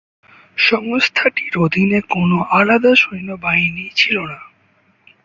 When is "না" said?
4.25-4.39